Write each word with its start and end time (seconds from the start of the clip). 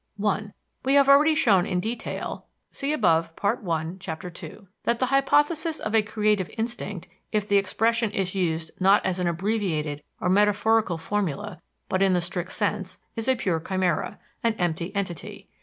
1. 0.17 0.53
We 0.83 0.95
have 0.95 1.07
already 1.07 1.35
shown 1.35 1.67
in 1.67 1.79
detail 1.79 2.47
that 2.73 3.21
the 4.83 4.97
hypothesis 5.05 5.79
of 5.79 5.93
a 5.93 6.01
"creative 6.01 6.49
instinct," 6.57 7.07
if 7.31 7.47
the 7.47 7.57
expression 7.57 8.09
is 8.09 8.33
used 8.33 8.71
not 8.79 9.05
as 9.05 9.19
an 9.19 9.27
abbreviated 9.27 10.01
or 10.19 10.27
metaphorical 10.27 10.97
formula 10.97 11.61
but 11.87 12.01
in 12.01 12.13
the 12.13 12.21
strict 12.21 12.51
sense, 12.51 12.97
is 13.15 13.27
a 13.27 13.35
pure 13.35 13.59
chimera, 13.59 14.17
an 14.43 14.55
empty 14.55 14.91
entity. 14.95 15.49